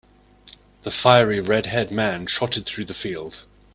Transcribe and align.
The 0.81 0.89
fiery 0.89 1.39
red-haired 1.41 1.91
man 1.91 2.25
trotted 2.25 2.65
through 2.65 2.85
the 2.85 2.95
field. 2.95 3.45